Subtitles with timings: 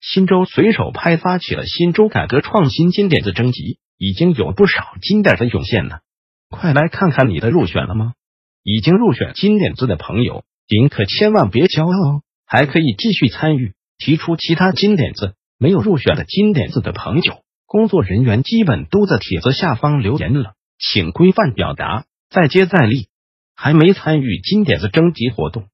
[0.00, 6.00] 新州随手拍发起了新州改革创新金点子征集，已经有不少金点子涌现了，
[6.48, 8.14] 快来看看你的入选了吗？
[8.62, 13.74] 已经入选金点子的朋友，您可千万别骄傲哦，还可以继续参与。
[13.98, 23.08] 提出其他金点子没有入选的金点子的朋友，工作人员基本都在帖子下方留言了，请规范表达，再接再厉。
[23.54, 25.68] 还没参与金点子征集活动，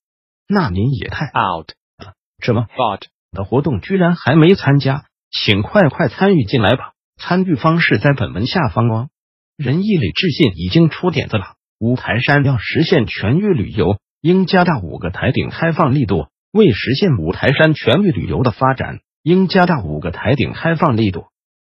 [0.48, 1.68] 那您也太 out
[2.04, 2.14] 了。
[2.40, 3.04] 什么 out
[3.36, 5.04] 的活动居然还没参加？
[5.30, 6.92] 请快快参与进来吧！
[7.16, 9.08] 参与方式在本文下方哦。
[9.56, 16.26] 仁义礼智信已经出点子了，五台山要实现全域旅游，应加大五个台顶开放力度。
[16.52, 21.26] 为实现五台山全域旅游的发展，应加大五个台顶开放力度。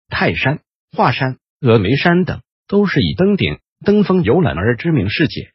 [0.09, 0.59] 泰山、
[0.95, 5.51] 华山、峨眉山等都是以登顶、登峰游览而知名世界。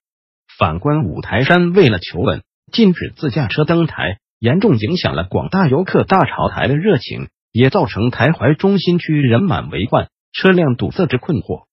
[0.59, 11.65] 反观五台山，为了求稳，禁止自驾车登台，严重影响了广大游客大潮台的热情，也造成台怀中心区人满为患、车辆堵塞之困惑。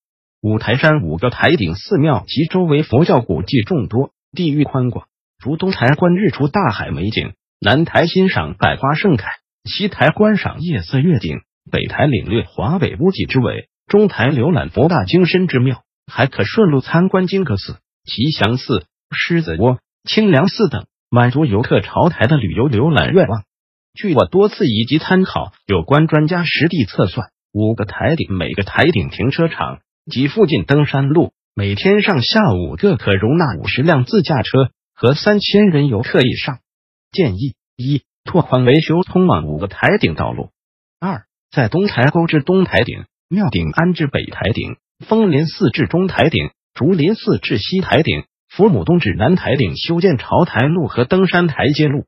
[0.41, 5.07] 五台山五个台顶寺庙及周围佛教古迹众多，地域宽广，
[5.41, 7.33] 如东台观日出大海美景。
[7.59, 9.29] 南台欣赏百花盛开，
[9.63, 11.39] 西台观赏夜色月景，
[11.71, 23.43] 北台领略华北屋脊之伟，中台浏览博大精深之妙，还可顺路参观金阁寺、吉祥寺、狮子窝、清凉寺等，满足游客朝台的旅游游览愿望。
[23.93, 29.79] 据我多次以及参考有关专家实地测算，五个台顶每个台顶停车场
[30.11, 36.59] 及附近登山路，每天上下午各可容纳五十辆自驾车和三千人游客以上。
[37.11, 40.49] 建议一拓宽维修通往五个台顶道路；
[40.99, 44.75] 二在东台沟至东台顶、庙顶安置北台顶、
[45.07, 52.05] 枫林寺至中台顶、竹林寺至西台顶、福母东至南台顶修建潮台路和登山台阶路。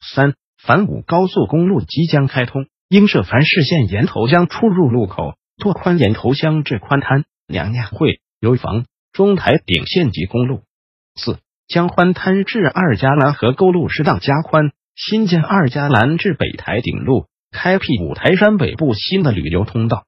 [0.00, 10.62] 三凡五高速公路即将开通，应设凡市县岩头乡出入路口拓宽岩头乡至宽滩、娘娘会、油坊、中台顶县级公路。
[11.14, 11.38] 四
[11.68, 20.04] 将宽滩至二家栏河沟路适当加宽，新建二家栏至北台顶路，开辟五台山北部新的旅游通道。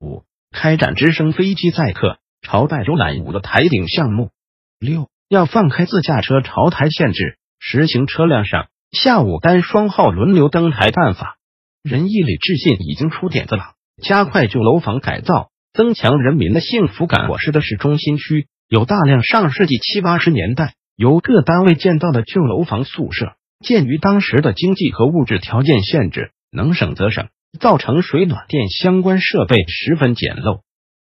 [0.00, 4.30] 五、开展直升飞机载客朝拜游览五个台顶项目。
[4.78, 11.36] 六、要放开自驾车朝台限制，实行车辆上下午单双号轮流登台办法。
[11.82, 17.28] 仁义礼智信已经出点子了，加快旧楼房改造，增强人民的幸福感。
[17.28, 20.74] 我市的市中心区有大量上世纪七八十年代。
[20.96, 27.28] 由各单位建造的旧楼房宿舍，鉴于当时的经济和物质条件限制，能省则省，
[27.60, 30.62] 造成水暖电相关设备十分简陋。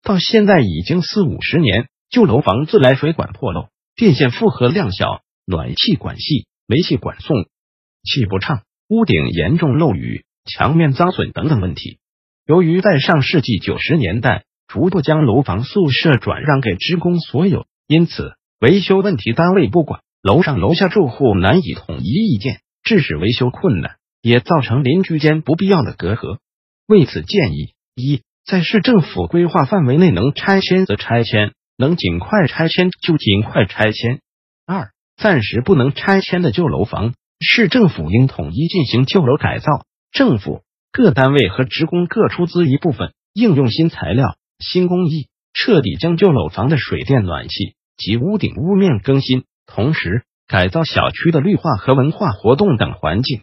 [0.03, 7.35] 到现在已经四五十年，旧楼房自来水管破漏，电线负荷量小，暖气管细，煤气管送
[8.03, 11.97] 气不畅，屋顶严重漏雨，墙面脏损等等问题。
[12.45, 18.33] 由于在上世纪九十年代逐步将楼房宿舍转让给职工所有，因此。
[18.59, 26.37] 维修问题单位不管，楼上楼下住户难以统一意见，致使维修困难，也造成邻居间不必要的隔阂。
[26.87, 34.17] 为此，建议一，在市政府规划范围内能拆迁则拆迁，能尽快拆迁就尽快拆迁；
[34.65, 47.77] 二，暂时不能拆迁的旧楼房，市政府应统一进行旧楼改造，政府各单位和职工各出资一部分，应用新材料、新工艺，彻底将旧楼房的水电暖气。
[47.97, 53.41] 及屋顶屋面更新，同时改造小区的绿化和文化活动等环境。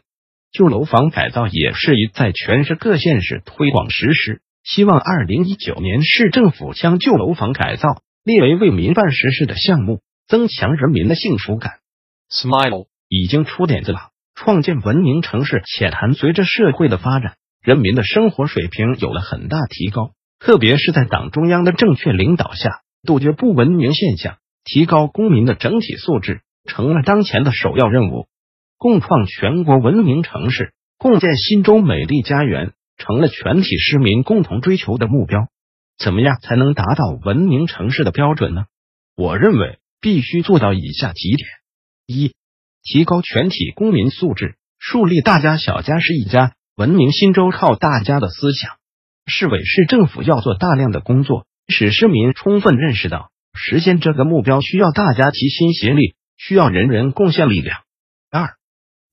[0.52, 4.42] 旧楼房改造也适宜在全市各县市推广实施。
[4.62, 11.74] 希望二零一九年市政府将旧楼房改造列为为民办实事的项目，增强人民的幸福感。
[12.30, 13.98] Smile 已经出点子了，
[14.34, 16.14] 创建文明城市浅谈。
[16.14, 24.38] 随着社会的发展，人民的生活水平有了很大提高，特别是在党中央的正确领导下，杜绝不文明现象。
[24.64, 28.26] 提高公民的整体素质成了当前的首要任务，
[28.78, 35.48] 共创全国文明城市，共建新州美丽家园，成了全体市民共同追求的目标。
[35.98, 38.64] 怎么样才能达到文明城市的标准呢？
[39.16, 41.48] 我认为必须做到以下几点：
[42.06, 42.34] 一、
[42.82, 48.72] 提高全体公民素质，树立大家小家是一家、文明新州靠大家的思想，
[49.26, 57.78] 市委市政府要做大量的工作，使市民充分认识到实现这个目标需要大家齐心协力，需要人人贡献力量。
[58.30, 58.56] 二，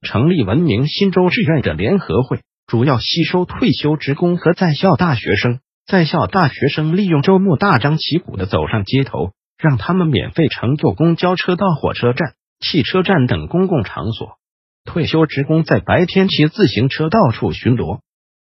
[0.02, 5.60] 成立文明新州志愿者联合会，主要吸收退休职工和在校大学生。
[5.92, 14.38] 在校大学生利用周末大张旗鼓的走上街头，让他们免费乘坐公交车到火车站、汽车站等公共场所。
[14.86, 18.00] 退休职工在白天骑自行车到处巡逻，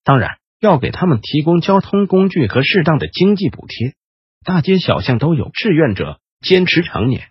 [0.03, 3.93] 当然要给他们提供交通工具和适当的经济补贴。
[4.43, 7.27] 大街小巷都有志愿者，坚持常年。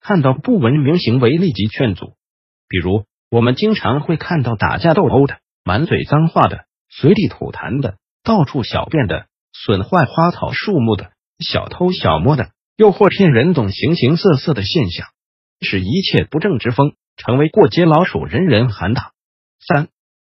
[0.00, 2.12] 看到不文明行为立即劝阻，
[2.68, 15.06] 比如我们经常会看到打架斗殴的、满嘴脏话的、随地吐痰的、到处小便的、损坏花草树木的、小偷小摸的，又或骗人等形形色色的现象，
[15.60, 16.94] 使一切不正之风。
[17.16, 19.10] 成为过街老鼠，人人喊打。
[19.58, 19.88] 三，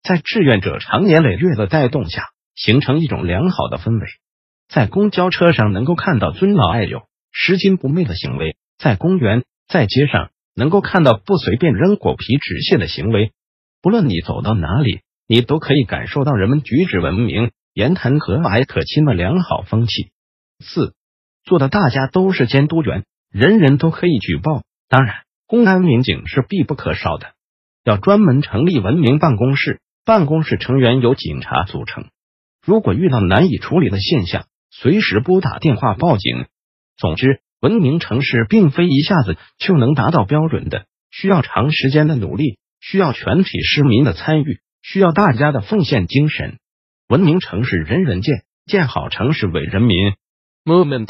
[0.01, 4.07] 在志愿者长年累月的带动下，形成一种良好的氛围。
[4.67, 13.31] 在公交车上能够看到尊老爱幼、拾金不昧的行为；在公园、在街上能够看到不随便扔果皮纸屑的行为。
[13.83, 20.11] 不论你走到哪里，你都可以感受到人们举止文明、言谈和蔼可亲的良好风气。
[20.59, 20.93] 四，
[21.43, 24.63] 做的大家都是监督员，人人都可以举报。
[24.87, 25.23] 当然。
[25.47, 27.33] 公安民警是必不可少的，
[27.83, 32.05] 要专门成立文明办公室，办公室成员由警察组成。
[32.65, 36.45] 如果遇到难以处理的现象，随时拨打电话报警。
[36.95, 46.59] 总之，文明城市并非一下子就能达到标准的，需要长时间的努力，需要全体市民的参与，需要大家的奉献精神。
[47.11, 50.13] 文明城市人人建，建好城市为人民。
[50.63, 51.09] Movement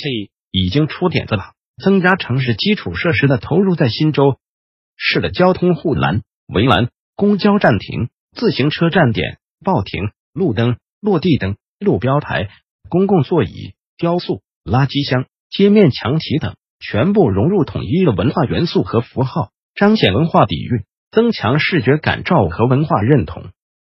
[0.49, 1.51] 已经出点子了。
[1.77, 4.39] 增加城市基础设施的投入，在新州
[4.97, 12.49] 市的交通护栏、围栏、公交站亭、自行车站点、报亭、路灯、落地灯、路标牌、
[12.89, 23.51] 公共座椅、雕塑、垃圾箱、街面墙体等，全部融入统一的文化元素和符号，彰显文化底蕴，增强视觉感召和文化认同。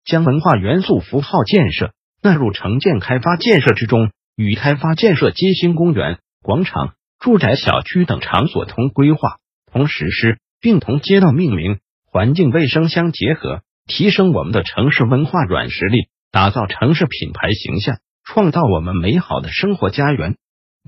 [0.05, 6.93] 将文化元素符号建设纳入城建开发建设之中，与开发建设街心公园、广场。
[7.19, 9.37] 住宅小区等场所同规划、
[9.71, 20.35] 同实施，并同街道命名、环境卫生相结合，提升我们的城市文化软实力，打造城市品牌形象，创造我们美好的生活家园。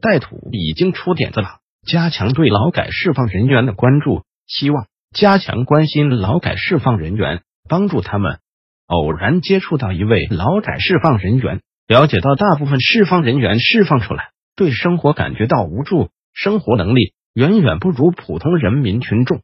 [0.02, 8.40] 带土已经出点子了，加强对劳改释放人员的关注，希望加强关心劳改释放人员，帮助他们。
[8.88, 16.10] 偶然接触到一位劳改释放人员，了解到大部分释放人员释放出来，对生活感觉到无助。
[16.34, 19.42] 生活能力远远不如普通人民群众，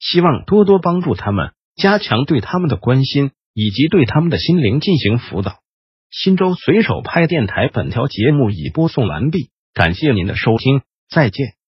[0.00, 5.60] 希望多多帮助他们，加强对他们的关心，以及对他们的心灵进行辅导。
[6.10, 11.61] 新州随手拍电台本条节目已播送完毕，感谢您的收听，再见。